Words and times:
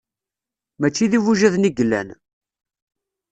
Mačči 0.79 1.05
d-ibujaden 1.11 1.67
i 1.69 1.71
yellan. 1.77 2.09